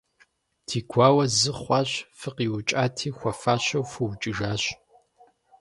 [0.67, 1.89] Ди гуауэ зы хъуащ-
[2.19, 4.63] фыкъиукӀати, хуэфащэу фыукӀыжащ.